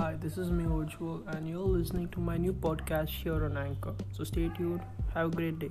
[0.00, 3.92] Hi, this is me Ujjwal, and you're listening to my new podcast here on Anchor.
[4.12, 4.80] So stay tuned.
[5.12, 5.70] Have a great day.